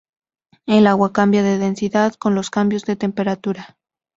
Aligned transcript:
El 0.65 0.87
agua 0.87 1.13
cambia 1.13 1.43
de 1.43 1.59
densidad 1.59 2.15
con 2.15 2.33
los 2.33 2.49
cambios 2.49 2.85
de 2.85 2.95
temperatura. 2.95 3.77